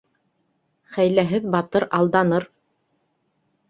[0.95, 2.53] Хәйләһеҙ батыр алданыр.